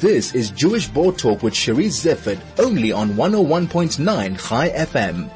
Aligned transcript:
This 0.00 0.32
is 0.32 0.50
Jewish 0.50 0.86
Board 0.86 1.18
Talk 1.18 1.42
with 1.42 1.54
Charisse 1.54 2.06
Zeifert, 2.06 2.38
only 2.60 2.92
on 2.92 3.14
101.9 3.14 4.48
Chai 4.48 4.68
FM. 4.68 5.28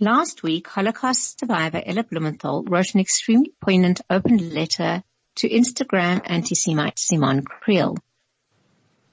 Last 0.00 0.42
week, 0.42 0.66
Holocaust 0.66 1.38
survivor 1.38 1.80
Ella 1.86 2.02
Blumenthal 2.02 2.64
wrote 2.64 2.92
an 2.94 3.00
extremely 3.00 3.52
poignant 3.60 4.00
open 4.10 4.52
letter 4.52 5.04
to 5.36 5.48
Instagram 5.48 6.22
anti-Semite 6.24 6.98
Simone 6.98 7.44
Kriel. 7.44 7.96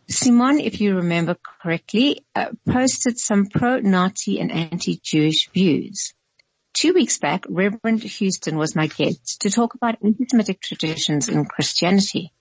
Simone, 0.07 0.59
if 0.59 0.81
you 0.81 0.95
remember 0.95 1.36
correctly, 1.61 2.25
uh, 2.33 2.47
posted 2.67 3.20
some 3.20 3.45
pro-Nazi 3.45 4.39
and 4.39 4.51
anti-Jewish 4.51 5.51
views. 5.51 6.15
Two 6.73 6.95
weeks 6.95 7.20
back, 7.20 7.45
Reverend 7.47 8.01
Houston 8.01 8.57
was 8.57 8.75
my 8.75 8.88
guest 8.88 9.41
to 9.41 9.51
talk 9.51 9.75
about 9.75 9.99
anti-Semitic 10.04 10.59
traditions 10.59 11.29
in 11.29 11.45
Christianity. 11.45 12.34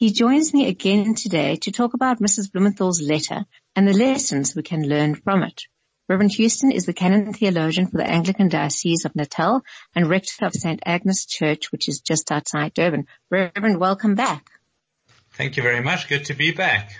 He 0.00 0.12
joins 0.12 0.54
me 0.54 0.66
again 0.66 1.14
today 1.14 1.56
to 1.56 1.72
talk 1.72 1.92
about 1.92 2.20
Mrs. 2.20 2.50
Blumenthal's 2.50 3.02
letter 3.02 3.44
and 3.76 3.86
the 3.86 3.92
lessons 3.92 4.56
we 4.56 4.62
can 4.62 4.88
learn 4.88 5.14
from 5.14 5.42
it. 5.42 5.64
Reverend 6.08 6.32
Houston 6.32 6.72
is 6.72 6.86
the 6.86 6.94
canon 6.94 7.34
theologian 7.34 7.86
for 7.86 7.98
the 7.98 8.10
Anglican 8.10 8.48
Diocese 8.48 9.04
of 9.04 9.14
Natal 9.14 9.60
and 9.94 10.08
rector 10.08 10.46
of 10.46 10.54
St. 10.54 10.80
Agnes 10.86 11.26
Church, 11.26 11.70
which 11.70 11.86
is 11.86 12.00
just 12.00 12.32
outside 12.32 12.72
Durban. 12.72 13.08
Reverend, 13.30 13.78
welcome 13.78 14.14
back. 14.14 14.46
Thank 15.32 15.58
you 15.58 15.62
very 15.62 15.82
much. 15.82 16.08
Good 16.08 16.24
to 16.24 16.34
be 16.34 16.50
back. 16.50 16.98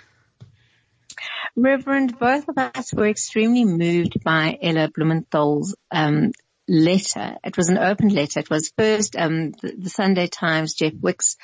Reverend, 1.57 2.19
both 2.19 2.51
of 2.51 2.59
us 2.59 2.93
were 2.93 3.09
extremely 3.09 3.65
moved 3.65 4.23
by 4.23 4.59
Ella 4.61 4.91
Blumenthal's 4.95 5.75
um, 5.91 6.33
letter. 6.69 7.39
It 7.43 7.57
was 7.57 7.71
an 7.71 7.79
open 7.79 8.11
letter. 8.11 8.41
It 8.41 8.51
was 8.51 8.71
first 8.77 9.17
um, 9.17 9.53
the, 9.53 9.75
the, 9.79 9.89
Sunday 9.89 10.27
Times. 10.27 10.75
Jeff 10.75 10.93
Wicks 11.01 11.39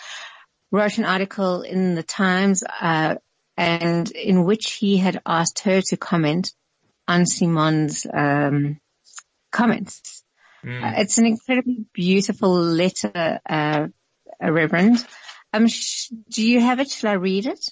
wrote 0.70 0.98
an 0.98 1.04
article 1.04 1.62
in 1.62 1.94
the 1.94 2.02
Times, 2.02 2.62
uh, 2.80 3.16
and 3.56 4.10
in 4.10 4.44
which 4.44 4.72
he 4.72 4.98
had 4.98 5.20
asked 5.24 5.60
her 5.60 5.80
to 5.80 5.96
comment 5.96 6.52
on 7.08 7.26
Simone's 7.26 8.06
um, 8.12 8.80
comments. 9.50 10.22
Mm. 10.64 10.82
Uh, 10.82 11.00
it's 11.00 11.18
an 11.18 11.26
incredibly 11.26 11.86
beautiful 11.92 12.60
letter, 12.60 13.40
uh, 13.48 13.86
Reverend. 14.40 15.04
Um, 15.52 15.68
sh- 15.68 16.10
do 16.28 16.42
you 16.42 16.60
have 16.60 16.80
it? 16.80 16.90
Shall 16.90 17.10
I 17.10 17.14
read 17.14 17.46
it? 17.46 17.64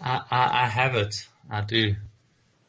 I, 0.00 0.20
I, 0.30 0.64
I 0.64 0.66
have 0.66 0.94
it. 0.96 1.26
I 1.50 1.62
do. 1.62 1.96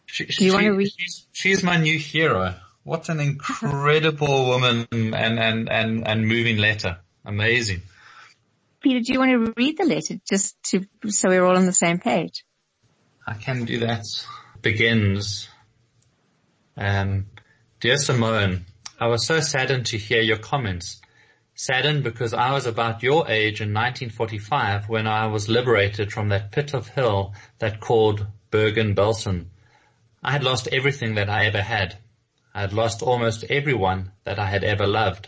She, 0.06 0.26
do 0.26 0.46
you 0.46 0.52
she, 0.52 0.52
want 0.52 0.66
to 0.66 0.72
read? 0.72 0.92
She's, 0.98 1.28
she's 1.34 1.64
my 1.64 1.78
new 1.78 2.00
hero. 2.00 2.56
What 2.84 3.10
an 3.10 3.20
incredible 3.30 4.48
woman 4.48 4.88
and, 4.92 5.14
and, 5.14 5.70
and, 5.70 6.08
and 6.08 6.28
moving 6.28 6.58
letter. 6.58 6.98
Amazing. 7.26 7.82
Peter, 8.86 9.00
do 9.00 9.14
you 9.14 9.20
want 9.20 9.32
to 9.32 9.54
read 9.58 9.80
the 9.80 9.84
letter 9.84 10.22
just 10.30 10.62
to, 10.62 10.86
so 11.08 11.30
we're 11.30 11.44
all 11.44 11.58
on 11.58 11.66
the 11.66 11.74
same 11.74 11.98
page? 11.98 12.46
I 13.26 13.34
can 13.34 13.66
do 13.66 13.80
that. 13.80 14.04
Begins. 14.62 15.50
Um, 16.78 17.26
dear 17.80 17.98
Simone, 17.98 18.66
I 19.00 19.08
was 19.08 19.26
so 19.26 19.40
saddened 19.40 19.88
to 19.88 19.98
hear 19.98 20.22
your 20.22 20.38
comments. 20.38 21.02
Saddened 21.56 22.04
because 22.04 22.36
I 22.36 22.52
was 22.52 22.68
about 22.68 23.02
your 23.02 23.28
age 23.28 23.60
in 23.60 23.74
1945 23.74 24.88
when 24.88 25.08
I 25.08 25.26
was 25.26 25.50
liberated 25.50 26.14
from 26.14 26.30
that 26.30 26.52
pit 26.52 26.76
of 26.76 26.88
hell 26.88 27.34
that 27.58 27.80
called 27.80 28.28
Bergen-Belsen. 28.52 29.48
I 30.22 30.32
had 30.32 30.44
lost 30.44 30.68
everything 30.72 31.16
that 31.16 31.28
I 31.32 31.48
ever 31.48 31.64
had. 31.64 31.98
I 32.54 32.62
had 32.62 32.74
lost 32.74 33.02
almost 33.02 33.46
everyone 33.50 34.12
that 34.26 34.38
I 34.38 34.46
had 34.46 34.64
ever 34.64 34.86
loved. 34.86 35.28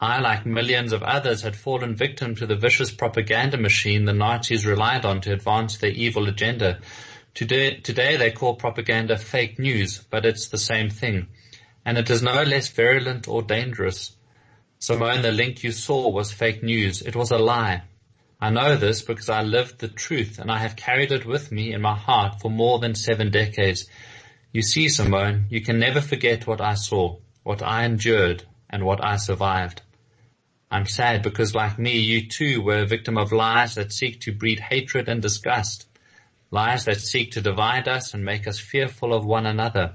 I, 0.00 0.20
like 0.20 0.46
millions 0.46 0.92
of 0.92 1.02
others, 1.02 1.42
had 1.42 1.56
fallen 1.56 1.96
victim 1.96 2.36
to 2.36 2.46
the 2.46 2.54
vicious 2.54 2.92
propaganda 2.92 3.56
machine 3.56 4.04
the 4.04 4.12
Nazis 4.12 4.64
relied 4.64 5.04
on 5.04 5.20
to 5.22 5.32
advance 5.32 5.78
their 5.78 5.90
evil 5.90 6.28
agenda. 6.28 6.78
Today, 7.34 7.80
today 7.80 8.16
they 8.16 8.30
call 8.30 8.54
propaganda 8.54 9.18
fake 9.18 9.58
news, 9.58 9.98
but 10.08 10.24
it's 10.24 10.48
the 10.48 10.58
same 10.58 10.88
thing. 10.88 11.26
And 11.84 11.98
it 11.98 12.10
is 12.10 12.22
no 12.22 12.44
less 12.44 12.68
virulent 12.68 13.26
or 13.26 13.42
dangerous. 13.42 14.14
Simone, 14.78 15.22
the 15.22 15.32
link 15.32 15.64
you 15.64 15.72
saw 15.72 16.08
was 16.10 16.30
fake 16.30 16.62
news. 16.62 17.02
It 17.02 17.16
was 17.16 17.32
a 17.32 17.38
lie. 17.38 17.82
I 18.40 18.50
know 18.50 18.76
this 18.76 19.02
because 19.02 19.28
I 19.28 19.42
lived 19.42 19.80
the 19.80 19.88
truth 19.88 20.38
and 20.38 20.48
I 20.48 20.58
have 20.58 20.76
carried 20.76 21.10
it 21.10 21.26
with 21.26 21.50
me 21.50 21.72
in 21.72 21.82
my 21.82 21.96
heart 21.96 22.40
for 22.40 22.52
more 22.52 22.78
than 22.78 22.94
seven 22.94 23.32
decades. 23.32 23.88
You 24.52 24.62
see, 24.62 24.88
Simone, 24.90 25.46
you 25.50 25.60
can 25.60 25.80
never 25.80 26.00
forget 26.00 26.46
what 26.46 26.60
I 26.60 26.74
saw, 26.74 27.16
what 27.42 27.62
I 27.62 27.84
endured, 27.84 28.44
and 28.70 28.84
what 28.84 29.04
I 29.04 29.16
survived. 29.16 29.82
I'm 30.70 30.86
sad 30.86 31.22
because 31.22 31.54
like 31.54 31.78
me, 31.78 31.98
you 31.98 32.28
too 32.28 32.60
were 32.60 32.80
a 32.80 32.86
victim 32.86 33.16
of 33.16 33.32
lies 33.32 33.74
that 33.76 33.92
seek 33.92 34.20
to 34.22 34.32
breed 34.32 34.60
hatred 34.60 35.08
and 35.08 35.22
disgust. 35.22 35.86
Lies 36.50 36.84
that 36.84 37.00
seek 37.00 37.32
to 37.32 37.40
divide 37.40 37.88
us 37.88 38.14
and 38.14 38.24
make 38.24 38.46
us 38.46 38.58
fearful 38.58 39.14
of 39.14 39.24
one 39.24 39.46
another. 39.46 39.94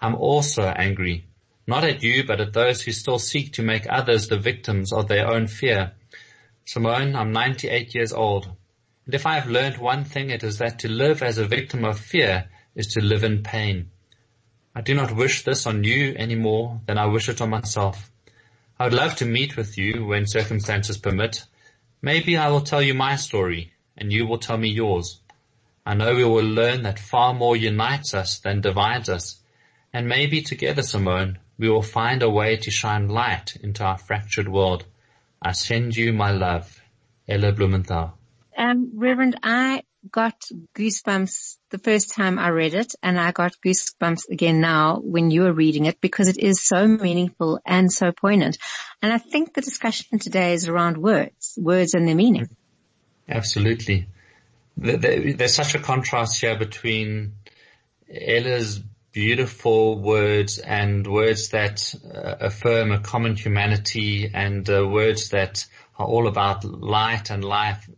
I'm 0.00 0.14
also 0.14 0.62
angry 0.62 1.26
not 1.66 1.84
at 1.84 2.02
you, 2.02 2.24
but 2.24 2.40
at 2.40 2.52
those 2.52 2.82
who 2.82 2.92
still 2.92 3.18
seek 3.18 3.54
to 3.54 3.62
make 3.62 3.86
others 3.88 4.28
the 4.28 4.38
victims 4.38 4.92
of 4.92 5.08
their 5.08 5.26
own 5.26 5.46
fear. 5.46 5.92
Simone, 6.66 7.16
I'm 7.16 7.32
98 7.32 7.94
years 7.94 8.12
old. 8.12 8.50
And 9.06 9.14
if 9.14 9.24
I 9.26 9.36
have 9.36 9.48
learned 9.48 9.78
one 9.78 10.04
thing, 10.04 10.28
it 10.28 10.42
is 10.42 10.58
that 10.58 10.80
to 10.80 10.88
live 10.88 11.22
as 11.22 11.38
a 11.38 11.46
victim 11.46 11.84
of 11.84 11.98
fear 11.98 12.50
is 12.74 12.88
to 12.88 13.00
live 13.00 13.24
in 13.24 13.42
pain. 13.42 13.90
I 14.74 14.82
do 14.82 14.94
not 14.94 15.16
wish 15.16 15.44
this 15.44 15.66
on 15.66 15.82
you 15.82 16.14
any 16.16 16.34
more 16.34 16.80
than 16.86 16.98
I 16.98 17.06
wish 17.06 17.30
it 17.30 17.40
on 17.40 17.48
myself. 17.48 18.11
I 18.82 18.86
would 18.86 18.94
love 18.94 19.14
to 19.18 19.26
meet 19.26 19.56
with 19.56 19.78
you 19.78 20.06
when 20.06 20.26
circumstances 20.26 20.98
permit. 20.98 21.44
Maybe 22.02 22.36
I 22.36 22.48
will 22.48 22.62
tell 22.62 22.82
you 22.82 22.94
my 22.94 23.14
story 23.14 23.72
and 23.96 24.12
you 24.12 24.26
will 24.26 24.38
tell 24.38 24.58
me 24.58 24.70
yours. 24.70 25.20
I 25.86 25.94
know 25.94 26.16
we 26.16 26.24
will 26.24 26.42
learn 26.42 26.82
that 26.82 26.98
far 26.98 27.32
more 27.32 27.56
unites 27.56 28.12
us 28.12 28.40
than 28.40 28.60
divides 28.60 29.08
us. 29.08 29.40
And 29.92 30.08
maybe 30.08 30.42
together, 30.42 30.82
Simone, 30.82 31.38
we 31.58 31.70
will 31.70 31.82
find 31.82 32.24
a 32.24 32.28
way 32.28 32.56
to 32.56 32.72
shine 32.72 33.06
light 33.06 33.54
into 33.62 33.84
our 33.84 33.98
fractured 33.98 34.48
world. 34.48 34.84
I 35.40 35.52
send 35.52 35.96
you 35.96 36.12
my 36.12 36.32
love. 36.32 36.82
Ella 37.28 37.52
Blumenthal. 37.52 38.18
Um, 38.58 38.90
Reverend, 38.96 39.38
I 39.44 39.84
got 40.10 40.44
goosebumps 40.74 41.56
the 41.70 41.78
first 41.78 42.12
time 42.12 42.38
I 42.38 42.48
read 42.48 42.74
it 42.74 42.94
and 43.02 43.18
I 43.18 43.32
got 43.32 43.56
goosebumps 43.64 44.30
again 44.30 44.60
now 44.60 45.00
when 45.02 45.30
you 45.30 45.42
were 45.42 45.52
reading 45.52 45.86
it 45.86 46.00
because 46.00 46.28
it 46.28 46.38
is 46.38 46.60
so 46.60 46.86
meaningful 46.86 47.60
and 47.64 47.90
so 47.92 48.12
poignant. 48.12 48.58
And 49.00 49.12
I 49.12 49.18
think 49.18 49.54
the 49.54 49.60
discussion 49.60 50.18
today 50.18 50.54
is 50.54 50.68
around 50.68 50.98
words, 50.98 51.56
words 51.56 51.94
and 51.94 52.06
their 52.06 52.16
meaning. 52.16 52.48
Absolutely. 53.28 54.08
There's 54.76 55.54
such 55.54 55.74
a 55.74 55.78
contrast 55.78 56.40
here 56.40 56.58
between 56.58 57.34
Ella's 58.12 58.80
beautiful 59.12 59.98
words 59.98 60.58
and 60.58 61.06
words 61.06 61.50
that 61.50 61.94
uh, 62.04 62.36
affirm 62.40 62.92
a 62.92 62.98
common 62.98 63.36
humanity 63.36 64.30
and 64.32 64.68
uh, 64.68 64.86
words 64.88 65.30
that 65.30 65.66
are 65.98 66.06
all 66.06 66.26
about 66.26 66.64
light 66.64 67.30
and 67.30 67.44
life 67.44 67.88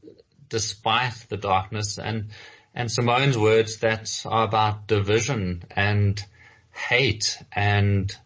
despite 0.55 1.27
the 1.31 1.37
darkness 1.37 1.99
and 1.99 2.29
and 2.77 2.89
Simone's 2.89 3.37
words 3.37 3.79
that 3.79 4.23
are 4.25 4.45
about 4.45 4.87
division 4.87 5.65
and 5.71 6.25
hate 6.73 7.39
and 7.53 8.17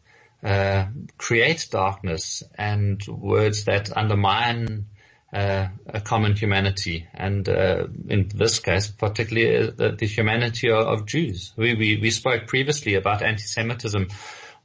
uh, 0.43 0.87
create 1.17 1.69
darkness 1.71 2.43
and 2.55 3.03
words 3.09 3.65
that 3.65 3.97
undermine 3.97 4.87
uh, 5.33 5.69
a 5.87 6.01
common 6.01 6.35
humanity, 6.35 7.07
and 7.13 7.49
uh, 7.49 7.87
in 8.09 8.29
this 8.35 8.61
case, 8.61 8.89
particularly 8.89 9.57
uh, 9.57 9.71
the, 9.77 9.93
the, 9.93 10.07
humanity 10.07 10.71
of, 10.71 10.87
of 10.87 11.07
Jews. 11.07 11.53
We, 11.57 11.75
we, 11.75 11.99
we 12.01 12.11
spoke 12.11 12.47
previously 12.47 12.95
about 12.95 13.23
anti-Semitism, 13.23 14.09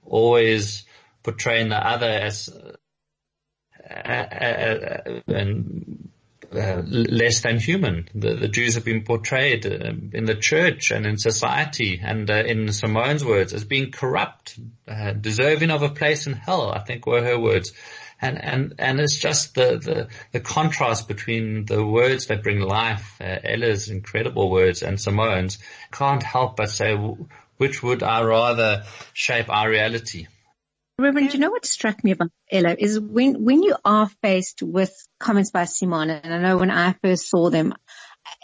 always 0.06 0.86
portraying 1.22 1.68
the 1.68 1.86
other 1.86 2.08
as 2.08 2.48
uh, 2.48 2.76
uh, 6.56 6.82
less 6.86 7.42
than 7.42 7.60
human. 7.60 8.08
The, 8.14 8.36
the, 8.36 8.48
Jews 8.48 8.76
have 8.76 8.86
been 8.86 9.04
portrayed 9.04 9.66
in 9.66 10.26
the 10.26 10.36
church 10.36 10.92
and 10.92 11.06
in 11.06 11.18
society, 11.18 12.00
and 12.04 12.30
in 12.30 12.72
Simone's 12.72 13.26
words, 13.26 13.54
as 13.54 13.64
being 13.64 13.92
corrupt, 13.92 14.60
deserving 15.20 15.72
of 15.72 15.82
a 15.82 15.90
place 15.90 16.28
in 16.28 16.34
hell. 16.34 16.72
I 16.72 16.80
think 16.80 17.06
were 17.06 17.24
her 17.24 17.40
words 17.40 17.74
and 18.24 18.42
and 18.42 18.74
and 18.80 19.00
it's 19.00 19.18
just 19.18 19.56
the 19.56 19.78
the, 19.78 20.08
the 20.32 20.40
contrast 20.40 21.08
between 21.08 21.66
the 21.66 21.86
words 21.86 22.28
that 22.28 22.42
bring 22.42 22.62
life, 22.62 23.18
uh, 23.22 23.40
Ella's 23.44 23.90
incredible 23.90 24.50
words, 24.50 24.82
and 24.82 25.00
Simone's 25.00 25.60
can't 25.92 26.24
help 26.24 26.56
but 26.56 26.70
say 26.70 26.96
which 27.58 27.84
would 27.84 28.02
I 28.02 28.24
rather 28.24 28.84
shape 29.14 29.50
our 29.50 29.70
reality. 29.70 30.28
Reverend, 31.00 31.34
you 31.34 31.40
know 31.40 31.50
what 31.50 31.66
struck 31.66 32.04
me 32.04 32.12
about 32.12 32.30
Ella 32.52 32.76
is 32.78 33.00
when 33.00 33.44
when 33.44 33.64
you 33.64 33.76
are 33.84 34.08
faced 34.22 34.62
with 34.62 34.94
comments 35.20 35.50
by 35.50 35.66
Simone, 35.66 36.12
and 36.12 36.32
I 36.32 36.38
know 36.38 36.58
when 36.58 36.70
I 36.70 36.94
first 37.02 37.32
saw 37.32 37.50
them, 37.50 37.74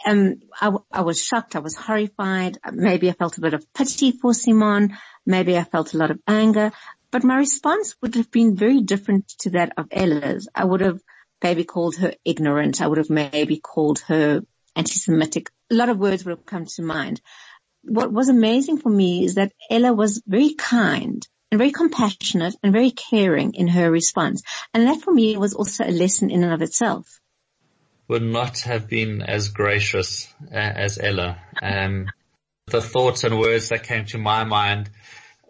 um, 0.03 0.39
I, 0.59 0.71
I 0.91 1.01
was 1.01 1.23
shocked. 1.23 1.55
I 1.55 1.59
was 1.59 1.75
horrified. 1.75 2.57
Maybe 2.71 3.07
I 3.07 3.13
felt 3.13 3.37
a 3.37 3.41
bit 3.41 3.53
of 3.53 3.71
pity 3.75 4.13
for 4.13 4.33
Simone. 4.33 4.97
Maybe 5.27 5.55
I 5.59 5.63
felt 5.63 5.93
a 5.93 5.97
lot 5.97 6.09
of 6.09 6.19
anger. 6.27 6.71
But 7.11 7.23
my 7.23 7.37
response 7.37 7.95
would 8.01 8.15
have 8.15 8.31
been 8.31 8.55
very 8.55 8.81
different 8.81 9.27
to 9.41 9.51
that 9.51 9.73
of 9.77 9.87
Ella's. 9.91 10.49
I 10.55 10.65
would 10.65 10.81
have 10.81 10.99
maybe 11.43 11.65
called 11.65 11.97
her 11.97 12.13
ignorant. 12.25 12.81
I 12.81 12.87
would 12.87 12.97
have 12.97 13.11
maybe 13.11 13.59
called 13.59 13.99
her 14.07 14.41
anti-Semitic. 14.75 15.51
A 15.69 15.75
lot 15.75 15.89
of 15.89 15.99
words 15.99 16.25
would 16.25 16.37
have 16.37 16.47
come 16.47 16.65
to 16.65 16.81
mind. 16.81 17.21
What 17.83 18.11
was 18.11 18.27
amazing 18.27 18.79
for 18.79 18.89
me 18.89 19.23
is 19.23 19.35
that 19.35 19.53
Ella 19.69 19.93
was 19.93 20.23
very 20.25 20.55
kind 20.55 21.27
and 21.51 21.57
very 21.57 21.71
compassionate 21.71 22.55
and 22.63 22.73
very 22.73 22.91
caring 22.91 23.53
in 23.53 23.67
her 23.67 23.89
response. 23.89 24.43
And 24.73 24.87
that 24.87 25.01
for 25.01 25.13
me 25.13 25.37
was 25.37 25.53
also 25.53 25.85
a 25.85 25.91
lesson 25.91 26.29
in 26.29 26.43
and 26.43 26.53
of 26.53 26.61
itself. 26.61 27.19
Would 28.07 28.23
not 28.23 28.59
have 28.61 28.87
been 28.87 29.21
as 29.21 29.49
gracious 29.49 30.31
uh, 30.51 30.55
as 30.55 30.97
Ella. 30.97 31.39
Um, 31.61 32.07
the 32.67 32.81
thoughts 32.81 33.23
and 33.23 33.39
words 33.39 33.69
that 33.69 33.83
came 33.83 34.05
to 34.05 34.17
my 34.17 34.43
mind 34.43 34.89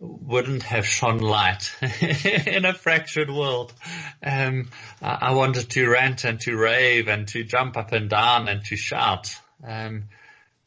wouldn't 0.01 0.63
have 0.63 0.86
shone 0.86 1.19
light 1.19 1.75
in 2.48 2.66
a 2.66 2.74
fractured 2.74 3.30
world. 3.30 3.74
Um, 4.24 4.69
I 5.01 5.34
wanted 5.34 5.69
to 5.72 5.90
rant 5.90 6.24
and 6.24 6.40
to 6.42 6.56
rave 6.56 7.07
and 7.07 7.28
to 7.30 7.44
jump 7.44 7.75
up 7.78 7.92
and 7.92 8.10
down 8.10 8.48
and 8.48 8.63
to 8.66 8.78
shout. 8.78 9.36
Um, 9.66 10.06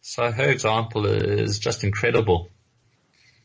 so 0.03 0.31
her 0.31 0.51
example 0.51 1.07
is 1.07 1.59
just 1.59 1.85
incredible. 1.85 2.51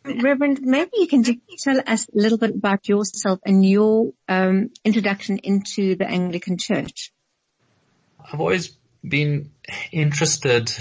Reverend, 0.22 0.62
maybe 0.62 0.92
you 0.94 1.08
can 1.08 1.24
tell 1.58 1.82
us 1.86 2.08
a 2.08 2.18
little 2.18 2.38
bit 2.38 2.52
about 2.52 2.88
yourself 2.88 3.40
and 3.46 3.66
your 3.66 4.12
um, 4.28 4.70
introduction 4.86 5.40
into 5.40 5.96
the 5.96 6.08
Anglican 6.08 6.58
Church. 6.58 7.12
I've 8.20 8.40
always 8.40 8.76
been 9.04 9.52
interested 9.92 10.72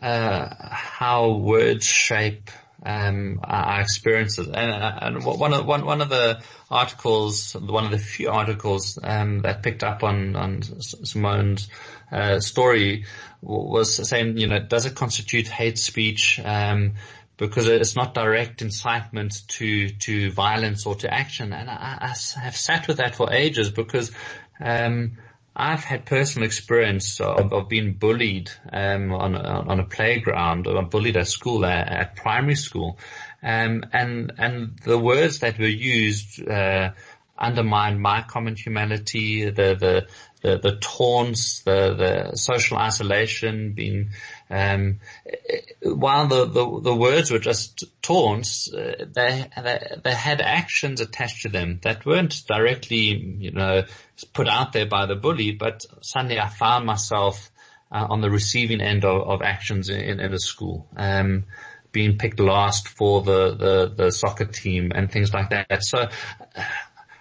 uh, 0.00 0.48
how 0.70 1.36
words 1.36 1.84
shape 1.84 2.50
um, 2.84 3.40
our 3.42 3.80
experiences, 3.80 4.46
and, 4.46 4.56
and 4.56 5.24
one 5.24 5.52
of 5.52 5.66
one 5.66 5.84
one 5.84 6.00
of 6.00 6.08
the 6.08 6.42
articles, 6.70 7.54
one 7.54 7.84
of 7.84 7.90
the 7.90 7.98
few 7.98 8.30
articles 8.30 8.98
um, 9.02 9.42
that 9.42 9.62
picked 9.62 9.82
up 9.82 10.04
on 10.04 10.36
on 10.36 10.62
Simone's 10.62 11.68
uh, 12.12 12.38
story 12.38 13.06
was 13.42 14.08
saying, 14.08 14.38
you 14.38 14.46
know, 14.46 14.60
does 14.60 14.86
it 14.86 14.94
constitute 14.94 15.48
hate 15.48 15.78
speech? 15.78 16.40
Um, 16.44 16.94
because 17.36 17.68
it's 17.68 17.96
not 17.96 18.14
direct 18.14 18.62
incitement 18.62 19.42
to 19.48 19.90
to 19.90 20.30
violence 20.30 20.86
or 20.86 20.94
to 20.96 21.12
action. 21.12 21.52
And 21.52 21.68
I, 21.68 22.14
I 22.14 22.40
have 22.40 22.56
sat 22.56 22.88
with 22.88 22.98
that 22.98 23.14
for 23.14 23.32
ages 23.32 23.70
because 23.70 24.10
um, 24.60 25.18
I've 25.54 25.84
had 25.84 26.04
personal 26.04 26.46
experience 26.46 27.20
of, 27.20 27.52
of 27.52 27.68
being 27.68 27.94
bullied 27.94 28.50
um, 28.72 29.12
on 29.12 29.34
on 29.36 29.80
a 29.80 29.84
playground 29.84 30.66
or 30.66 30.82
bullied 30.82 31.16
at 31.16 31.28
school 31.28 31.64
at, 31.64 31.88
at 31.88 32.16
primary 32.16 32.56
school, 32.56 32.98
um, 33.42 33.84
and 33.92 34.32
and 34.38 34.78
the 34.84 34.98
words 34.98 35.40
that 35.40 35.58
were 35.58 35.66
used. 35.66 36.46
Uh, 36.46 36.90
undermined 37.38 38.00
my 38.00 38.22
common 38.22 38.56
humanity, 38.56 39.50
the, 39.50 39.74
the, 39.74 40.06
the, 40.42 40.58
the 40.58 40.76
taunts, 40.76 41.62
the, 41.62 41.94
the 42.30 42.36
social 42.36 42.78
isolation, 42.78 43.72
being, 43.72 44.10
um, 44.48 45.00
while 45.82 46.28
the, 46.28 46.46
the, 46.46 46.80
the, 46.80 46.94
words 46.94 47.30
were 47.30 47.38
just 47.38 47.84
taunts, 48.02 48.72
uh, 48.72 49.06
they, 49.12 49.48
they, 49.62 49.96
they 50.04 50.14
had 50.14 50.40
actions 50.40 51.00
attached 51.00 51.42
to 51.42 51.48
them 51.48 51.80
that 51.82 52.06
weren't 52.06 52.42
directly, 52.46 53.36
you 53.38 53.50
know, 53.50 53.84
put 54.32 54.48
out 54.48 54.72
there 54.72 54.86
by 54.86 55.06
the 55.06 55.16
bully, 55.16 55.52
but 55.52 55.84
suddenly 56.00 56.38
I 56.38 56.48
found 56.48 56.86
myself 56.86 57.50
uh, 57.90 58.06
on 58.08 58.20
the 58.20 58.30
receiving 58.30 58.80
end 58.80 59.04
of, 59.04 59.28
of 59.28 59.42
actions 59.42 59.88
in, 59.88 60.20
in, 60.20 60.32
a 60.32 60.38
school. 60.38 60.88
Um, 60.96 61.44
being 61.92 62.18
picked 62.18 62.40
last 62.40 62.88
for 62.88 63.22
the, 63.22 63.54
the, 63.54 63.94
the 63.96 64.12
soccer 64.12 64.44
team 64.44 64.92
and 64.94 65.10
things 65.10 65.32
like 65.32 65.50
that. 65.50 65.82
So 65.82 66.08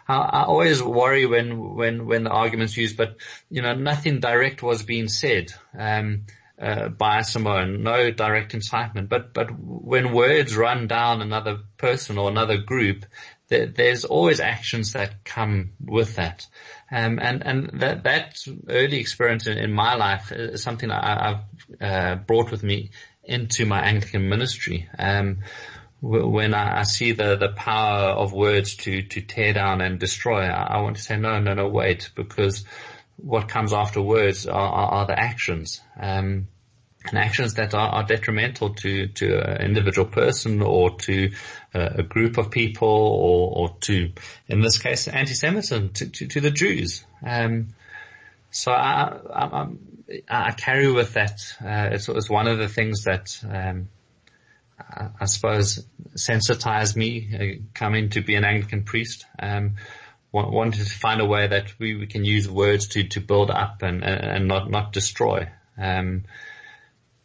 I, 0.08 0.16
I 0.16 0.44
always 0.44 0.82
worry 0.82 1.26
when, 1.26 1.76
when, 1.76 2.06
when 2.06 2.24
the 2.24 2.30
argument's 2.30 2.78
used, 2.78 2.98
but 2.98 3.18
you 3.50 3.62
know, 3.62 3.74
nothing 3.74 4.20
direct 4.20 4.64
was 4.64 4.84
being 4.84 5.08
said. 5.08 5.54
Um, 5.78 6.26
uh, 6.58 6.88
by 6.88 7.22
Simone, 7.22 7.84
no 7.84 8.12
direct 8.12 8.54
incitement, 8.54 9.10
but, 9.10 9.34
but 9.34 9.50
when 9.60 10.14
words 10.14 10.56
run 10.56 10.88
down 10.88 11.22
another 11.22 11.60
person 11.78 12.18
or 12.18 12.30
another 12.30 12.58
group, 12.58 13.06
there, 13.50 13.66
there's 13.66 14.06
always 14.06 14.40
actions 14.40 14.94
that 14.94 15.24
come 15.24 15.72
with 15.84 16.16
that. 16.16 16.48
Um, 16.92 17.20
and, 17.22 17.46
and 17.46 17.82
that, 17.82 18.04
that 18.04 18.38
early 18.70 19.00
experience 19.00 19.48
in, 19.48 19.58
in 19.58 19.74
my 19.74 19.96
life 19.96 20.32
is 20.32 20.64
something 20.64 20.90
I, 20.90 21.36
have 21.80 21.82
uh, 21.82 22.16
brought 22.16 22.52
with 22.52 22.64
me 22.64 22.92
into 23.24 23.66
my 23.66 23.82
Anglican 23.82 24.30
ministry. 24.30 24.88
Um, 24.98 25.40
when 26.02 26.54
I, 26.54 26.80
I, 26.80 26.84
see 26.84 27.14
the, 27.14 27.36
the 27.36 27.50
power 27.50 28.10
of 28.10 28.34
words 28.34 28.76
to, 28.78 29.02
to 29.02 29.22
tear 29.22 29.54
down 29.54 29.82
and 29.82 30.00
destroy, 30.00 30.42
I, 30.42 30.76
I, 30.76 30.82
want 30.82 30.98
to 30.98 31.02
say, 31.02 31.18
no, 31.18 31.40
no, 31.40 31.54
no, 31.54 31.68
wait, 31.68 32.12
because 32.16 32.66
what 33.18 33.48
comes 33.48 33.74
after 33.74 34.02
words 34.02 34.46
are, 34.46 34.54
are, 34.54 34.88
are 34.92 35.08
the 35.08 35.20
actions. 35.20 35.82
Um, 36.00 36.48
and 37.08 37.18
actions 37.20 37.56
that 37.56 37.74
are, 37.74 37.90
are, 37.90 38.04
detrimental 38.04 38.74
to, 38.74 39.08
to 39.08 39.40
an 39.40 39.62
individual 39.62 40.08
person 40.08 40.62
or 40.62 40.98
to 40.98 41.32
a, 41.74 42.00
a 42.00 42.04
group 42.04 42.38
of 42.38 42.50
people 42.50 42.88
or, 42.88 43.58
or, 43.58 43.78
to, 43.82 44.12
in 44.48 44.62
this 44.62 44.80
case, 44.80 45.08
anti-Semitism, 45.08 45.90
to, 45.90 46.10
to, 46.10 46.28
to 46.28 46.42
the 46.42 46.52
Jews. 46.52 47.06
Um, 47.24 47.76
so 48.52 48.72
I, 48.72 49.68
I, 50.30 50.52
carry 50.52 50.92
with 50.92 51.14
that, 51.14 51.42
uh, 51.64 51.94
it's, 51.94 52.08
it's, 52.10 52.30
one 52.30 52.48
of 52.48 52.58
the 52.58 52.70
things 52.70 53.04
that, 53.04 53.38
um, 53.48 53.90
I 54.90 55.26
suppose, 55.26 55.86
sensitized 56.16 56.96
me 56.96 57.30
uh, 57.34 57.64
coming 57.74 58.10
to 58.10 58.22
be 58.22 58.36
an 58.36 58.46
Anglican 58.46 58.84
priest. 58.84 59.26
Um, 59.40 59.76
wanted 60.32 60.86
to 60.86 60.90
find 60.90 61.22
a 61.22 61.26
way 61.26 61.48
that 61.48 61.74
we, 61.80 61.96
we 61.96 62.08
can 62.08 62.26
use 62.26 62.50
words 62.50 62.88
to, 62.90 63.04
to 63.10 63.22
build 63.22 63.50
up 63.50 63.82
and, 63.82 64.04
and 64.04 64.48
not, 64.48 64.70
not 64.70 64.92
destroy. 64.92 65.50
Um, 65.78 66.26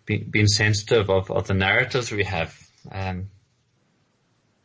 be, 0.06 0.18
being 0.18 0.46
sensitive 0.46 1.10
of, 1.10 1.30
of 1.30 1.46
the 1.46 1.54
narratives 1.54 2.12
we 2.12 2.24
have. 2.24 2.56
Um, 2.90 3.30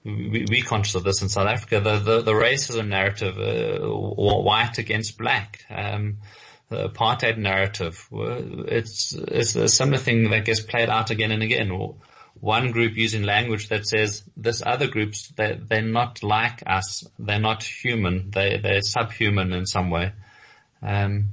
we, 0.03 0.45
we 0.47 0.61
conscious 0.61 0.95
of 0.95 1.03
this 1.03 1.23
in 1.23 1.29
South 1.29 1.47
Africa, 1.47 1.79
the, 1.79 1.97
the, 1.97 2.21
the 2.21 2.33
racism 2.33 2.87
narrative, 2.89 3.37
uh, 3.39 3.87
white 3.87 4.77
against 4.77 5.17
black, 5.17 5.65
um, 5.69 6.17
the 6.69 6.89
apartheid 6.89 7.37
narrative. 7.37 8.07
It's, 8.11 9.13
it's 9.13 9.55
a 9.55 9.67
similar 9.67 9.97
thing 9.97 10.29
that 10.29 10.45
gets 10.45 10.61
played 10.61 10.89
out 10.89 11.09
again 11.09 11.31
and 11.31 11.41
again 11.41 11.71
one 12.39 12.71
group 12.71 12.95
using 12.95 13.23
language 13.23 13.69
that 13.69 13.87
says 13.87 14.23
this 14.35 14.61
other 14.65 14.87
groups 14.87 15.29
they 15.37 15.59
they're 15.61 15.81
not 15.81 16.21
like 16.23 16.63
us, 16.65 17.07
they're 17.17 17.39
not 17.39 17.63
human, 17.63 18.29
they 18.31 18.59
they're 18.61 18.81
subhuman 18.81 19.53
in 19.53 19.65
some 19.65 19.89
way. 19.89 20.13
Um, 20.81 21.29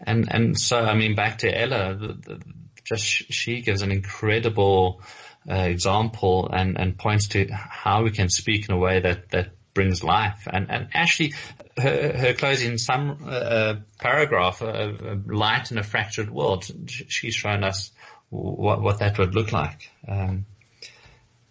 and 0.00 0.28
and 0.30 0.58
so 0.58 0.78
I 0.78 0.94
mean 0.94 1.14
back 1.14 1.38
to 1.38 1.58
Ella, 1.58 1.94
the, 1.94 2.08
the, 2.14 2.42
just 2.84 3.04
she 3.04 3.60
gives 3.60 3.82
an 3.82 3.92
incredible 3.92 5.02
uh, 5.48 5.54
example 5.54 6.50
and 6.52 6.78
and 6.78 6.98
points 6.98 7.28
to 7.28 7.46
how 7.50 8.02
we 8.02 8.10
can 8.10 8.28
speak 8.28 8.68
in 8.68 8.74
a 8.74 8.78
way 8.78 9.00
that 9.00 9.30
that 9.30 9.52
brings 9.74 10.02
life. 10.02 10.46
And 10.50 10.70
and 10.70 10.88
actually, 10.92 11.34
her, 11.76 12.16
her 12.16 12.34
closing 12.34 12.78
some 12.78 13.24
uh, 13.24 13.30
uh 13.30 13.74
paragraph, 13.98 14.62
uh, 14.62 14.92
light 15.26 15.70
in 15.70 15.78
a 15.78 15.82
fractured 15.82 16.30
world, 16.30 16.64
she's 16.86 17.34
shown 17.34 17.64
us 17.64 17.92
what, 18.30 18.80
what 18.80 18.98
that 19.00 19.18
would 19.18 19.34
look 19.34 19.52
like. 19.52 19.90
Um, 20.08 20.46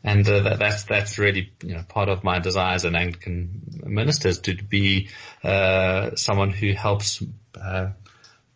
and 0.03 0.27
uh, 0.27 0.39
that, 0.41 0.59
that's 0.59 0.83
that's 0.83 1.17
really 1.17 1.51
you 1.61 1.75
know 1.75 1.83
part 1.87 2.07
of 2.07 2.23
my 2.23 2.39
desire 2.39 2.75
as 2.75 2.85
an 2.85 2.95
Anglican 2.95 3.81
minister 3.83 4.29
is 4.29 4.39
to 4.39 4.55
be 4.55 5.09
uh, 5.43 6.15
someone 6.15 6.51
who 6.51 6.71
helps 6.71 7.21
uh, 7.61 7.89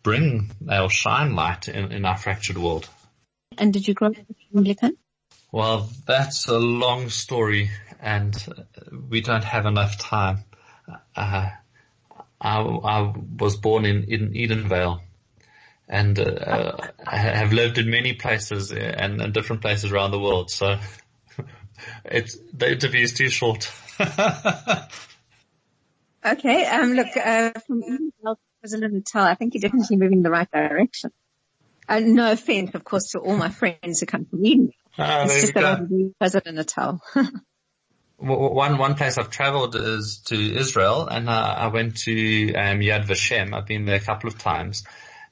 bring 0.02 0.50
or 0.68 0.88
shine 0.88 1.34
light 1.34 1.68
in, 1.68 1.92
in, 1.92 2.04
our 2.04 2.16
fractured 2.16 2.56
world. 2.56 2.88
And 3.58 3.72
did 3.72 3.86
you 3.86 3.94
grow 3.94 4.08
up 4.08 4.14
Anglican? 4.56 4.96
Well, 5.52 5.88
that's 6.06 6.48
a 6.48 6.58
long 6.58 7.10
story, 7.10 7.70
and 8.00 8.34
we 9.08 9.20
don't 9.20 9.44
have 9.44 9.66
enough 9.66 9.98
time. 9.98 10.44
Uh, 11.14 11.50
I, 12.40 12.60
I 12.60 13.14
was 13.38 13.56
born 13.56 13.84
in, 13.84 14.04
in 14.04 14.32
Edenvale, 14.32 15.00
and 15.88 16.18
uh, 16.18 16.76
have 17.06 17.52
lived 17.52 17.78
in 17.78 17.90
many 17.90 18.14
places 18.14 18.72
and, 18.72 19.20
and, 19.20 19.34
different 19.34 19.62
places 19.62 19.92
around 19.92 20.10
the 20.12 20.18
world. 20.18 20.50
So 20.50 20.78
it's 22.04 22.38
the 22.52 22.72
interview 22.72 23.02
is 23.02 23.12
too 23.12 23.28
short. 23.28 23.70
okay. 26.24 26.66
Um, 26.66 26.92
look, 26.94 27.16
uh, 27.16 27.50
from 27.66 27.82
President 28.60 28.94
Natal, 28.94 29.24
I 29.24 29.34
think 29.34 29.54
you're 29.54 29.60
definitely 29.60 29.96
moving 29.98 30.18
in 30.18 30.22
the 30.22 30.30
right 30.30 30.50
direction. 30.50 31.10
Uh, 31.86 32.00
no 32.00 32.32
offense, 32.32 32.74
of 32.74 32.82
course, 32.82 33.10
to 33.10 33.18
all 33.18 33.36
my 33.36 33.50
friends 33.50 34.00
who 34.00 34.06
come 34.06 34.24
from 34.24 34.44
Eden. 34.44 34.70
Ah, 34.98 35.24
it's 35.24 35.34
just 35.34 35.54
that 35.54 35.64
I'm 35.64 36.14
President 36.18 36.56
Natal. 36.56 37.00
one 38.16 38.78
one 38.78 38.94
place 38.94 39.18
I've 39.18 39.30
travelled 39.30 39.76
is 39.76 40.22
to 40.26 40.34
Israel, 40.34 41.06
and 41.06 41.28
uh, 41.28 41.54
I 41.58 41.66
went 41.66 41.98
to 41.98 42.54
um, 42.54 42.78
Yad 42.78 43.06
Vashem. 43.06 43.52
I've 43.52 43.66
been 43.66 43.84
there 43.84 43.96
a 43.96 44.00
couple 44.00 44.28
of 44.28 44.38
times, 44.38 44.84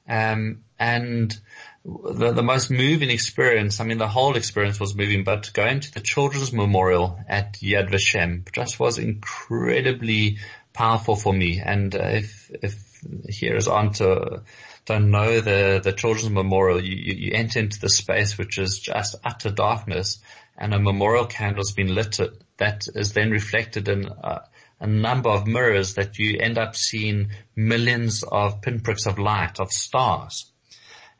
um, 0.07 0.63
and 0.79 1.37
the, 1.85 2.31
the 2.31 2.43
most 2.43 2.71
moving 2.71 3.09
experience, 3.09 3.79
I 3.79 3.83
mean, 3.83 3.97
the 3.97 4.07
whole 4.07 4.35
experience 4.35 4.79
was 4.79 4.95
moving, 4.95 5.23
but 5.23 5.51
going 5.53 5.81
to 5.81 5.93
the 5.93 5.99
Children's 5.99 6.53
Memorial 6.53 7.19
at 7.27 7.53
Yad 7.53 7.89
Vashem 7.89 8.49
just 8.51 8.79
was 8.79 8.97
incredibly 8.97 10.37
powerful 10.73 11.15
for 11.15 11.33
me. 11.33 11.59
And 11.59 11.93
uh, 11.93 11.99
if, 12.03 12.51
if 12.61 13.03
here 13.29 13.55
as 13.55 13.67
aunt 13.67 14.01
uh, 14.01 14.39
don't 14.85 15.11
know 15.11 15.39
the, 15.39 15.81
the 15.83 15.93
children's 15.93 16.29
memorial, 16.29 16.83
you, 16.83 16.95
you, 16.95 17.13
you, 17.13 17.31
enter 17.33 17.59
into 17.59 17.79
the 17.79 17.89
space 17.89 18.37
which 18.37 18.57
is 18.57 18.79
just 18.79 19.15
utter 19.23 19.49
darkness 19.49 20.19
and 20.57 20.73
a 20.73 20.79
memorial 20.79 21.25
candle 21.25 21.59
has 21.59 21.71
been 21.71 21.93
lit 21.93 22.19
that 22.57 22.87
is 22.95 23.13
then 23.13 23.31
reflected 23.31 23.87
in 23.87 24.07
uh, 24.07 24.39
a 24.79 24.87
number 24.87 25.29
of 25.29 25.47
mirrors 25.47 25.95
that 25.95 26.19
you 26.19 26.39
end 26.39 26.57
up 26.57 26.75
seeing 26.75 27.31
millions 27.55 28.23
of 28.23 28.61
pinpricks 28.61 29.05
of 29.05 29.19
light, 29.19 29.59
of 29.59 29.71
stars. 29.71 30.51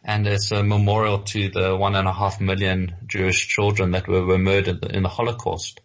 And 0.04 0.28
it's 0.28 0.52
a 0.52 0.64
memorial 0.64 1.20
to 1.20 1.50
the 1.50 1.76
one 1.76 1.96
and 1.96 2.08
a 2.08 2.14
half 2.14 2.42
million 2.42 2.96
Jewish 3.06 3.48
children 3.48 3.92
that 3.92 4.08
were, 4.08 4.26
were 4.26 4.38
murdered 4.38 4.84
in 4.86 5.04
the 5.04 5.10
Holocaust. 5.10 5.80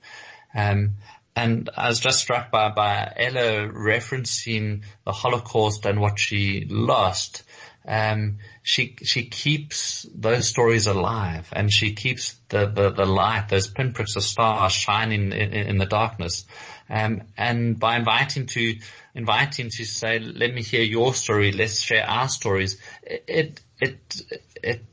Um, 0.54 0.96
and 1.36 1.70
I 1.76 1.88
was 1.88 2.00
just 2.00 2.18
struck 2.18 2.50
by, 2.50 2.70
by 2.70 3.12
Ella 3.16 3.68
referencing 3.68 4.82
the 5.04 5.12
Holocaust 5.12 5.86
and 5.86 6.00
what 6.00 6.18
she 6.18 6.66
lost. 6.68 7.44
Um, 7.86 8.38
she, 8.62 8.96
she 9.02 9.24
keeps 9.24 10.06
those 10.14 10.46
stories 10.46 10.86
alive 10.86 11.48
and 11.52 11.72
she 11.72 11.94
keeps 11.94 12.34
the, 12.48 12.66
the, 12.66 12.90
the 12.90 13.06
light, 13.06 13.48
those 13.48 13.68
pinpricks 13.68 14.16
of 14.16 14.22
stars 14.22 14.72
shining 14.72 15.32
in, 15.32 15.52
in 15.52 15.78
the 15.78 15.86
darkness. 15.86 16.44
Um, 16.90 17.22
and 17.36 17.78
by 17.78 17.96
inviting 17.96 18.46
to, 18.46 18.76
inviting 19.14 19.70
to 19.70 19.84
say, 19.84 20.18
let 20.18 20.52
me 20.52 20.62
hear 20.62 20.82
your 20.82 21.14
story, 21.14 21.52
let's 21.52 21.80
share 21.80 22.04
our 22.06 22.28
stories, 22.28 22.78
it, 23.02 23.60
it, 23.80 24.22
it 24.62 24.84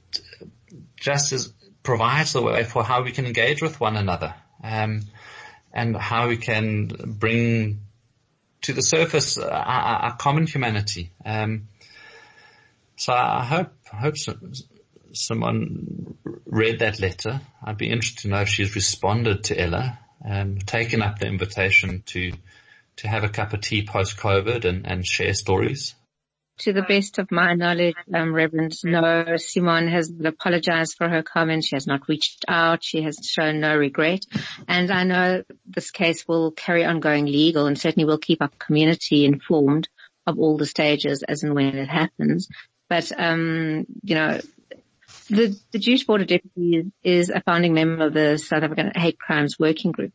just 0.95 1.33
is, 1.33 1.53
provides 1.83 2.33
the 2.33 2.41
way 2.41 2.63
for 2.63 2.83
how 2.83 3.03
we 3.03 3.11
can 3.11 3.25
engage 3.25 3.61
with 3.61 3.79
one 3.79 3.97
another. 3.97 4.35
Um, 4.63 5.01
and 5.73 5.95
how 5.95 6.29
we 6.29 6.37
can 6.37 6.87
bring 6.87 7.81
to 8.61 8.73
the 8.73 8.81
surface 8.81 9.37
our, 9.37 9.51
our 9.51 10.15
common 10.15 10.47
humanity. 10.47 11.11
Um, 11.23 11.67
so 12.97 13.13
I 13.13 13.43
hope, 13.43 13.71
hope 13.87 14.15
Simone 15.13 16.17
read 16.45 16.79
that 16.79 16.99
letter. 16.99 17.41
I'd 17.63 17.77
be 17.77 17.89
interested 17.89 18.23
to 18.23 18.27
know 18.29 18.41
if 18.41 18.49
she's 18.49 18.75
responded 18.75 19.45
to 19.45 19.59
Ella, 19.59 19.99
um, 20.23 20.57
taken 20.59 21.01
up 21.01 21.19
the 21.19 21.27
invitation 21.27 22.03
to, 22.07 22.31
to 22.97 23.07
have 23.07 23.23
a 23.23 23.29
cup 23.29 23.53
of 23.53 23.61
tea 23.61 23.85
post 23.85 24.17
COVID 24.17 24.65
and, 24.65 24.85
and 24.85 25.05
share 25.05 25.33
stories 25.33 25.95
to 26.59 26.71
the 26.71 26.81
best 26.81 27.19
of 27.19 27.31
my 27.31 27.53
knowledge, 27.53 27.95
um, 28.13 28.33
Reverend, 28.33 28.73
no, 28.83 29.35
Simone 29.35 29.89
has 29.89 30.11
apologized 30.23 30.95
for 30.97 31.09
her 31.09 31.21
comments. 31.21 31.67
She 31.67 31.75
has 31.75 31.85
not 31.85 32.07
reached 32.07 32.45
out. 32.47 32.83
She 32.83 33.01
has 33.01 33.19
shown 33.23 33.59
no 33.59 33.75
regret. 33.75 34.25
And 34.67 34.89
I 34.91 35.03
know 35.03 35.43
this 35.65 35.91
case 35.91 36.25
will 36.27 36.51
carry 36.51 36.85
on 36.85 37.01
going 37.01 37.25
legal 37.25 37.65
and 37.65 37.77
certainly 37.77 38.05
will 38.05 38.17
keep 38.17 38.41
our 38.41 38.51
community 38.59 39.25
informed 39.25 39.89
of 40.25 40.39
all 40.39 40.57
the 40.57 40.65
stages 40.65 41.23
as 41.23 41.43
and 41.43 41.53
when 41.53 41.75
it 41.77 41.89
happens. 41.89 42.47
But, 42.89 43.11
um, 43.17 43.85
you 44.03 44.15
know, 44.15 44.39
the, 45.29 45.57
the 45.71 45.79
Jewish 45.79 46.03
Board 46.03 46.21
of 46.21 46.27
Deputies 46.27 46.85
is 47.03 47.29
a 47.29 47.41
founding 47.41 47.73
member 47.73 48.05
of 48.05 48.13
the 48.13 48.37
South 48.37 48.63
African 48.63 48.91
Hate 48.95 49.17
Crimes 49.17 49.57
Working 49.57 49.91
Group 49.91 50.13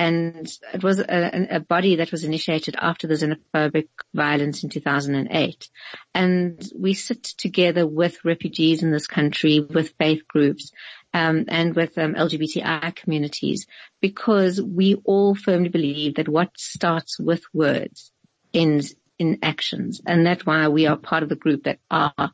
and 0.00 0.50
it 0.72 0.82
was 0.82 0.98
a, 0.98 1.56
a, 1.56 1.60
body 1.60 1.96
that 1.96 2.10
was 2.10 2.24
initiated 2.24 2.74
after 2.80 3.06
the 3.06 3.14
xenophobic 3.14 3.88
violence 4.14 4.64
in 4.64 4.70
2008. 4.70 5.68
And 6.14 6.72
we 6.74 6.94
sit 6.94 7.22
together 7.22 7.86
with 7.86 8.24
refugees 8.24 8.82
in 8.82 8.92
this 8.92 9.06
country, 9.06 9.60
with 9.60 9.92
faith 9.98 10.26
groups, 10.26 10.72
um, 11.12 11.44
and 11.48 11.76
with 11.76 11.98
um, 11.98 12.14
LGBTI 12.14 12.96
communities, 12.96 13.66
because 14.00 14.58
we 14.58 14.94
all 15.04 15.34
firmly 15.34 15.68
believe 15.68 16.14
that 16.14 16.30
what 16.30 16.58
starts 16.58 17.20
with 17.20 17.42
words 17.52 18.10
ends 18.54 18.94
in 19.20 19.38
actions, 19.42 20.00
and 20.06 20.26
that's 20.26 20.44
why 20.44 20.68
we 20.68 20.86
are 20.86 20.96
part 20.96 21.22
of 21.22 21.28
the 21.28 21.36
group 21.36 21.64
that 21.64 21.78
are 21.90 22.32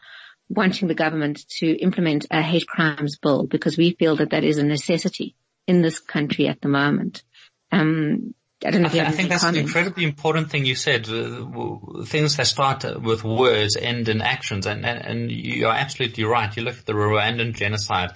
wanting 0.48 0.88
the 0.88 0.94
government 0.94 1.46
to 1.48 1.66
implement 1.66 2.26
a 2.30 2.40
hate 2.40 2.66
crimes 2.66 3.18
bill 3.18 3.46
because 3.46 3.76
we 3.76 3.96
feel 3.98 4.16
that 4.16 4.30
that 4.30 4.44
is 4.44 4.58
a 4.58 4.62
necessity 4.62 5.34
in 5.66 5.82
this 5.82 5.98
country 5.98 6.46
at 6.46 6.60
the 6.60 6.68
moment. 6.68 7.24
Um, 7.72 8.34
I 8.64 8.70
don't 8.70 8.82
know 8.82 8.88
I, 8.88 8.92
th- 8.92 9.04
I 9.04 9.10
think 9.10 9.28
that's 9.28 9.44
an 9.44 9.56
incredibly 9.56 10.04
important 10.04 10.50
thing 10.50 10.64
you 10.64 10.76
said. 10.76 11.08
Uh, 11.08 12.04
things 12.04 12.36
that 12.36 12.46
start 12.46 12.84
with 13.02 13.22
words 13.24 13.76
end 13.76 14.08
in 14.08 14.22
actions, 14.22 14.66
and, 14.66 14.86
and, 14.86 15.04
and 15.04 15.30
you 15.30 15.66
are 15.66 15.74
absolutely 15.74 16.24
right. 16.24 16.56
You 16.56 16.62
look 16.62 16.78
at 16.78 16.86
the 16.86 16.94
Rwandan 16.94 17.54
genocide. 17.54 18.12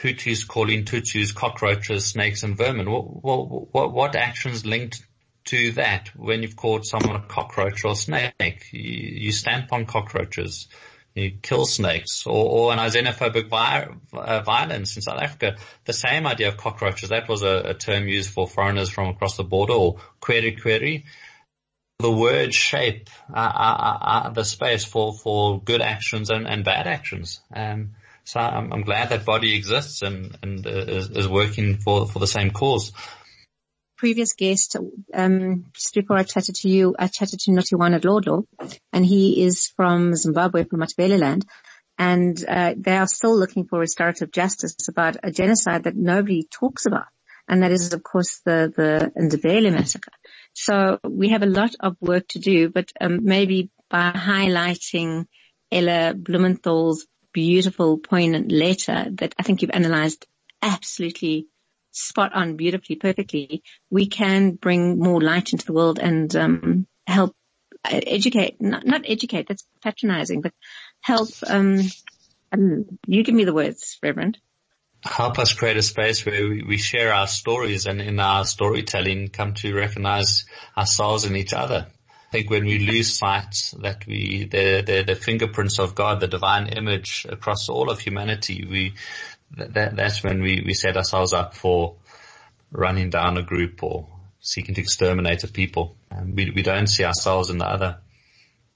Hutus 0.00 0.48
calling 0.48 0.84
Tutsis 0.84 1.34
cockroaches, 1.34 2.06
snakes, 2.06 2.42
and 2.42 2.56
vermin. 2.56 2.90
What, 2.90 3.72
what, 3.72 3.92
what 3.92 4.16
actions 4.16 4.64
linked 4.64 5.06
to 5.46 5.72
that 5.72 6.10
when 6.16 6.42
you've 6.42 6.56
called 6.56 6.86
someone 6.86 7.16
a 7.16 7.26
cockroach 7.26 7.84
or 7.84 7.92
a 7.92 7.96
snake? 7.96 8.68
You, 8.72 8.80
you 8.80 9.32
stamp 9.32 9.72
on 9.72 9.86
cockroaches 9.86 10.68
you 11.14 11.32
kill 11.42 11.66
snakes 11.66 12.26
or, 12.26 12.32
or 12.50 12.72
an 12.72 12.78
xenophobic 12.78 13.48
vi- 13.48 13.88
uh, 14.12 14.40
violence 14.42 14.96
in 14.96 15.02
South 15.02 15.20
Africa. 15.20 15.56
The 15.84 15.92
same 15.92 16.26
idea 16.26 16.48
of 16.48 16.56
cockroaches, 16.56 17.10
that 17.10 17.28
was 17.28 17.42
a, 17.42 17.70
a, 17.70 17.74
term 17.74 18.08
used 18.08 18.30
for 18.30 18.48
foreigners 18.48 18.88
from 18.88 19.08
across 19.08 19.36
the 19.36 19.44
border 19.44 19.74
or 19.74 19.96
query 20.20 20.56
query. 20.56 21.04
The 21.98 22.10
words 22.10 22.56
shape 22.56 23.10
uh, 23.32 23.36
uh, 23.38 23.98
uh, 24.00 24.30
the 24.30 24.44
space 24.44 24.84
for, 24.84 25.14
for 25.14 25.60
good 25.62 25.82
actions 25.82 26.30
and, 26.30 26.48
and 26.48 26.64
bad 26.64 26.86
actions. 26.86 27.40
Um, 27.54 27.90
so 28.24 28.40
I'm, 28.40 28.72
I'm, 28.72 28.82
glad 28.82 29.10
that 29.10 29.24
body 29.24 29.54
exists 29.54 30.02
and, 30.02 30.36
and 30.42 30.66
uh, 30.66 30.70
is, 30.70 31.10
is 31.10 31.28
working 31.28 31.78
for, 31.78 32.06
for 32.06 32.18
the 32.18 32.26
same 32.26 32.50
cause 32.50 32.92
previous 34.02 34.32
guest, 34.32 34.74
um, 35.14 35.66
just 35.74 35.94
before 35.94 36.16
I 36.18 36.24
chatted 36.24 36.56
to 36.56 36.68
you, 36.68 36.96
I 36.98 37.06
chatted 37.06 37.38
to 37.38 37.52
Notiwana 37.52 38.00
Lodlo, 38.00 38.46
and 38.92 39.06
he 39.06 39.44
is 39.44 39.68
from 39.76 40.16
Zimbabwe, 40.16 40.64
from 40.64 40.80
Matabeleland, 40.80 41.44
and 41.96 42.36
uh, 42.48 42.74
they 42.76 42.96
are 42.96 43.06
still 43.06 43.38
looking 43.38 43.64
for 43.64 43.78
restorative 43.78 44.32
justice 44.32 44.88
about 44.88 45.18
a 45.22 45.30
genocide 45.30 45.84
that 45.84 45.94
nobody 45.94 46.48
talks 46.50 46.84
about, 46.84 47.06
and 47.46 47.62
that 47.62 47.70
is, 47.70 47.92
of 47.92 48.02
course, 48.02 48.40
the 48.44 48.72
the 48.76 49.12
Ndebele 49.16 49.70
massacre. 49.72 50.10
So 50.52 50.98
we 51.08 51.28
have 51.28 51.44
a 51.44 51.54
lot 51.60 51.76
of 51.78 51.96
work 52.00 52.26
to 52.30 52.40
do, 52.40 52.70
but 52.70 52.90
um, 53.00 53.20
maybe 53.22 53.70
by 53.88 54.10
highlighting 54.10 55.26
Ella 55.70 56.12
Blumenthal's 56.16 57.06
beautiful, 57.32 57.98
poignant 57.98 58.50
letter 58.50 59.06
that 59.20 59.36
I 59.38 59.44
think 59.44 59.62
you've 59.62 59.78
analysed 59.80 60.26
absolutely 60.60 61.46
spot 61.92 62.34
on 62.34 62.56
beautifully, 62.56 62.96
perfectly, 62.96 63.62
we 63.90 64.06
can 64.06 64.52
bring 64.52 64.98
more 64.98 65.20
light 65.20 65.52
into 65.52 65.66
the 65.66 65.72
world 65.72 65.98
and 65.98 66.34
um, 66.34 66.86
help 67.06 67.34
uh, 67.84 68.00
educate, 68.06 68.60
not, 68.60 68.86
not, 68.86 69.02
educate, 69.06 69.46
that's 69.48 69.64
patronizing, 69.82 70.40
but 70.40 70.52
help, 71.00 71.28
um, 71.46 71.80
you 73.06 73.22
give 73.22 73.34
me 73.34 73.44
the 73.44 73.54
words, 73.54 73.98
Reverend. 74.02 74.38
Help 75.04 75.38
us 75.38 75.52
create 75.52 75.76
a 75.76 75.82
space 75.82 76.24
where 76.24 76.48
we, 76.48 76.62
we 76.62 76.78
share 76.78 77.12
our 77.12 77.26
stories 77.26 77.86
and 77.86 78.00
in 78.00 78.20
our 78.20 78.44
storytelling 78.44 79.28
come 79.28 79.54
to 79.54 79.74
recognize 79.74 80.44
ourselves 80.76 81.24
and 81.24 81.36
each 81.36 81.52
other. 81.52 81.88
I 81.88 82.30
think 82.30 82.50
when 82.50 82.64
we 82.64 82.78
lose 82.78 83.18
sight 83.18 83.74
that 83.80 84.06
we, 84.06 84.44
the, 84.44 84.82
the, 84.86 85.02
the 85.02 85.14
fingerprints 85.16 85.78
of 85.78 85.94
God, 85.94 86.20
the 86.20 86.28
divine 86.28 86.68
image 86.68 87.26
across 87.28 87.68
all 87.68 87.90
of 87.90 87.98
humanity, 87.98 88.64
we, 88.64 88.94
that, 89.56 89.96
that's 89.96 90.22
when 90.22 90.42
we, 90.42 90.62
we 90.64 90.74
set 90.74 90.96
ourselves 90.96 91.32
up 91.32 91.54
for 91.54 91.96
running 92.70 93.10
down 93.10 93.36
a 93.36 93.42
group 93.42 93.82
or 93.82 94.08
seeking 94.40 94.74
to 94.74 94.80
exterminate 94.80 95.44
a 95.44 95.48
people. 95.48 95.96
Um, 96.10 96.34
we, 96.34 96.50
we 96.50 96.62
don't 96.62 96.86
see 96.86 97.04
ourselves 97.04 97.50
in 97.50 97.58
the 97.58 97.66
other. 97.66 97.98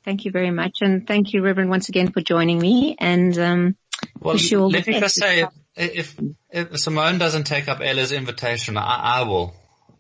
Thank 0.05 0.25
you 0.25 0.31
very 0.31 0.51
much. 0.51 0.79
And 0.83 1.07
thank 1.07 1.33
you, 1.33 1.43
Reverend, 1.43 1.71
once 1.71 1.89
again 1.89 2.13
for 2.13 2.21
joining 2.21 2.59
me. 2.59 2.97
And, 2.99 3.37
um, 3.39 3.77
well, 4.21 4.37
let 4.69 4.87
me 4.87 5.01
just 5.01 5.17
say, 5.17 5.47
if, 5.75 6.17
if 6.51 6.79
Simone 6.79 7.19
doesn't 7.19 7.45
take 7.45 7.69
up 7.69 7.81
Ella's 7.81 8.13
invitation, 8.13 8.77
I, 8.77 9.21
I 9.21 9.23
will. 9.25 9.55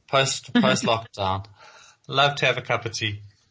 Post, 0.08 0.54
post 0.54 0.84
lockdown. 0.84 1.46
Love 2.08 2.36
to 2.36 2.46
have 2.46 2.56
a 2.56 2.62
cup 2.62 2.86
of 2.86 2.92
tea. 2.92 3.22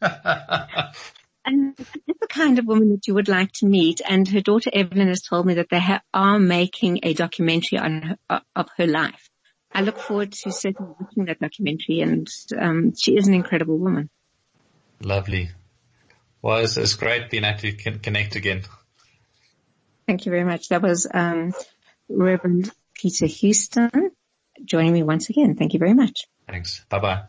And 2.38 2.52
is 2.52 2.56
the 2.56 2.56
kind 2.56 2.58
of 2.58 2.66
woman 2.66 2.90
that 2.90 3.06
you 3.06 3.14
would 3.14 3.28
like 3.28 3.52
to 3.52 3.66
meet. 3.66 4.00
And 4.06 4.28
her 4.28 4.40
daughter 4.40 4.70
Evelyn 4.72 5.08
has 5.08 5.22
told 5.22 5.46
me 5.46 5.54
that 5.54 5.68
they 5.70 5.80
ha- 5.80 6.02
are 6.12 6.38
making 6.38 7.00
a 7.02 7.14
documentary 7.14 7.78
on 7.78 8.02
her, 8.02 8.16
uh, 8.30 8.40
of 8.54 8.68
her 8.76 8.86
life. 8.86 9.28
I 9.72 9.82
look 9.82 9.98
forward 9.98 10.32
to 10.32 10.52
certainly 10.52 10.94
watching 10.98 11.24
that 11.26 11.40
documentary 11.40 12.00
and, 12.00 12.28
um, 12.58 12.92
she 12.96 13.16
is 13.16 13.28
an 13.28 13.34
incredible 13.34 13.78
woman. 13.78 14.10
Lovely. 15.02 15.50
Well, 16.42 16.58
it's, 16.58 16.76
it's 16.76 16.94
great 16.94 17.30
being 17.30 17.44
able 17.44 17.58
to 17.58 17.72
connect 17.72 18.36
again. 18.36 18.62
Thank 20.06 20.26
you 20.26 20.30
very 20.30 20.44
much. 20.44 20.68
That 20.68 20.82
was, 20.82 21.06
um, 21.12 21.52
Reverend 22.08 22.70
Peter 22.94 23.26
Houston 23.26 24.12
joining 24.64 24.92
me 24.92 25.02
once 25.02 25.28
again. 25.28 25.56
Thank 25.56 25.74
you 25.74 25.78
very 25.78 25.94
much. 25.94 26.22
Thanks. 26.46 26.84
Bye 26.88 27.00
bye. 27.00 27.22